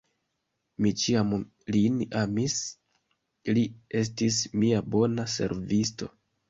[0.85, 1.35] Mi ĉiam
[1.75, 2.57] lin amis,
[3.59, 3.67] li
[4.05, 6.15] estis mia bona servisto.